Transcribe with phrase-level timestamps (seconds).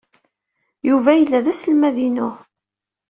[0.89, 2.29] Yuba yella d aselmad-inu.